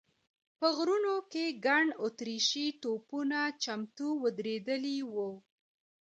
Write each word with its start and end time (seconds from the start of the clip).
په 0.59 0.67
غرونو 0.77 1.15
کې 1.31 1.45
ګڼ 1.65 1.85
اتریشي 2.05 2.67
توپونه 2.83 3.39
چمتو 3.63 4.07
ودرېدلي 4.23 4.97
و. 5.13 5.15